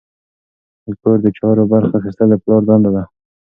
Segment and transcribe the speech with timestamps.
[0.85, 3.03] د کور د چارو برخه اخیستل د پلار دنده ده.